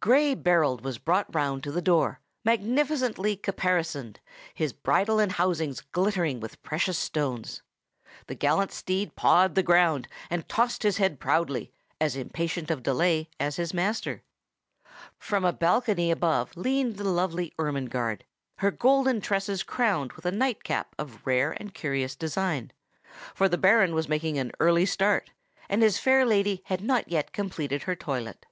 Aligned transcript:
Gray 0.00 0.34
Berold 0.34 0.84
was 0.84 0.98
brought 0.98 1.34
round 1.34 1.62
to 1.64 1.72
the 1.72 1.80
door, 1.80 2.20
magnificently 2.44 3.36
caparisoned, 3.38 4.20
his 4.52 4.74
bridle 4.74 5.18
and 5.18 5.32
housings 5.32 5.80
glittering 5.80 6.40
with 6.40 6.62
precious 6.62 6.98
stones. 6.98 7.62
The 8.26 8.34
gallant 8.34 8.70
steed 8.70 9.16
pawed 9.16 9.54
the 9.54 9.62
ground, 9.62 10.06
and 10.28 10.46
tossed 10.46 10.82
his 10.82 10.98
head 10.98 11.18
proudly, 11.18 11.72
as 12.02 12.16
impatient 12.16 12.70
of 12.70 12.82
delay 12.82 13.30
as 13.40 13.56
his 13.56 13.72
master. 13.72 14.22
From 15.18 15.42
a 15.46 15.54
balcony 15.54 16.10
above 16.10 16.54
leaned 16.54 16.98
the 16.98 17.04
lovely 17.08 17.54
Ermengarde, 17.58 18.26
her 18.58 18.70
golden 18.70 19.22
tresses 19.22 19.62
crowned 19.62 20.12
with 20.12 20.26
a 20.26 20.30
nightcap 20.30 20.94
of 20.98 21.26
rare 21.26 21.52
and 21.52 21.72
curious 21.72 22.14
design; 22.14 22.74
for 23.34 23.48
the 23.48 23.56
Baron 23.56 23.94
was 23.94 24.06
making 24.06 24.36
an 24.36 24.52
early 24.60 24.84
start, 24.84 25.30
and 25.66 25.82
his 25.82 25.98
fair 25.98 26.26
lady 26.26 26.60
had 26.66 26.82
not 26.82 27.08
yet 27.10 27.32
completed 27.32 27.84
her 27.84 27.96
toilet. 27.96 28.44